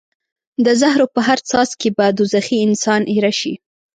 د 0.65 0.67
زهرو 0.81 1.07
په 1.15 1.21
هر 1.27 1.39
څاڅکي 1.49 1.89
به 1.97 2.05
دوزخي 2.17 2.57
انسان 2.67 3.01
ایره 3.13 3.33
شي. 3.39 3.53